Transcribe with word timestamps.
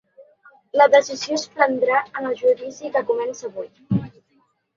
La 0.79 0.87
decisió 0.95 1.37
es 1.39 1.43
prendrà 1.57 1.99
en 2.07 2.31
el 2.31 2.35
judici 2.41 2.93
que 2.97 3.05
comença 3.13 3.47
avui. 3.53 3.71